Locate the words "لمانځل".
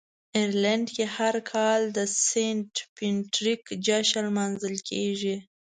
4.29-4.75